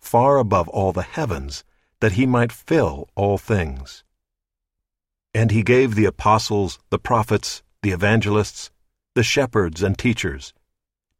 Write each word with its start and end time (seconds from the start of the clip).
far 0.00 0.38
above 0.38 0.68
all 0.68 0.92
the 0.92 1.02
heavens, 1.02 1.64
that 2.00 2.12
he 2.12 2.26
might 2.26 2.52
fill 2.52 3.08
all 3.14 3.38
things. 3.38 4.04
And 5.34 5.50
he 5.50 5.62
gave 5.62 5.94
the 5.94 6.04
apostles, 6.04 6.78
the 6.90 6.98
prophets, 6.98 7.62
the 7.82 7.90
evangelists, 7.90 8.70
the 9.14 9.22
shepherds 9.22 9.82
and 9.82 9.98
teachers, 9.98 10.54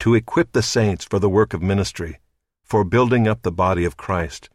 to 0.00 0.14
equip 0.14 0.52
the 0.52 0.62
saints 0.62 1.04
for 1.04 1.18
the 1.18 1.28
work 1.28 1.52
of 1.52 1.62
ministry, 1.62 2.20
for 2.62 2.84
building 2.84 3.26
up 3.26 3.42
the 3.42 3.52
body 3.52 3.84
of 3.84 3.96
Christ, 3.96 4.48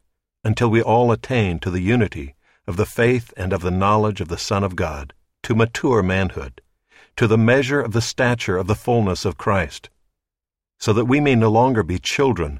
until 0.44 0.70
we 0.70 0.82
all 0.82 1.12
attain 1.12 1.60
to 1.60 1.70
the 1.70 1.82
unity 1.82 2.36
of 2.68 2.78
the 2.78 2.86
faith 2.86 3.34
and 3.36 3.52
of 3.52 3.62
the 3.62 3.72
knowledge 3.72 4.22
of 4.22 4.30
the 4.30 4.38
Son 4.38 4.64
of 4.64 4.76
God, 4.76 5.14
to 5.44 5.56
mature 5.56 6.02
manhood, 6.02 6.62
to 7.18 7.28
the 7.28 7.38
measure 7.38 7.82
of 7.82 7.92
the 7.92 8.02
stature 8.02 8.58
of 8.58 8.68
the 8.68 8.76
fullness 8.76 9.26
of 9.26 9.38
Christ, 9.38 9.90
so 10.80 10.94
that 10.94 11.06
we 11.06 11.20
may 11.20 11.36
no 11.36 11.50
longer 11.50 11.84
be 11.84 12.00
children 12.00 12.60